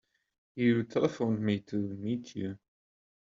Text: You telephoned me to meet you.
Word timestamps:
You 0.55 0.81
telephoned 0.85 1.41
me 1.41 1.59
to 1.59 1.75
meet 1.77 2.35
you. 2.35 2.57